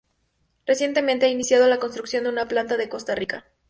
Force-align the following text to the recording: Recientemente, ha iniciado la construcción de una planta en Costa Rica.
Recientemente, 0.65 1.27
ha 1.27 1.29
iniciado 1.29 1.67
la 1.67 1.77
construcción 1.77 2.23
de 2.23 2.31
una 2.31 2.47
planta 2.47 2.73
en 2.73 2.89
Costa 2.89 3.13
Rica. 3.13 3.45